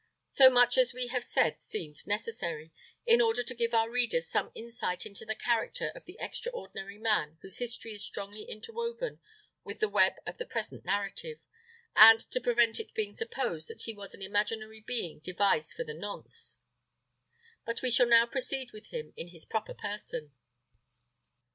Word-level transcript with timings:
So 0.29 0.49
much 0.49 0.79
as 0.79 0.95
we 0.95 1.09
have 1.09 1.23
said 1.23 1.59
seemed 1.59 2.07
necessary, 2.07 2.71
in 3.05 3.21
order 3.21 3.43
to 3.43 3.53
give 3.53 3.71
our 3.75 3.87
readers 3.87 4.27
some 4.27 4.51
insight 4.55 5.05
into 5.05 5.25
the 5.25 5.35
character 5.35 5.89
of 5.93 6.05
the 6.05 6.17
extraordinary 6.19 6.97
man 6.97 7.37
whose 7.43 7.59
history 7.59 7.91
is 7.93 8.03
strongly 8.03 8.41
interwoven 8.45 9.21
with 9.63 9.79
the 9.79 9.87
web 9.87 10.13
of 10.25 10.39
the 10.39 10.45
present 10.47 10.85
narrative, 10.85 11.37
and 11.95 12.19
to 12.31 12.41
prevent 12.41 12.79
its 12.79 12.91
being 12.93 13.13
supposed 13.13 13.67
that 13.67 13.83
he 13.83 13.93
was 13.93 14.15
an 14.15 14.23
imaginary 14.23 14.81
being 14.81 15.19
devised 15.19 15.73
for 15.73 15.83
the 15.83 15.93
nonce; 15.93 16.57
but 17.63 17.83
we 17.83 17.91
shall 17.91 18.07
now 18.07 18.25
proceed 18.25 18.71
with 18.71 18.87
him 18.87 19.13
in 19.15 19.27
his 19.27 19.45
proper 19.45 19.75
person. 19.75 20.31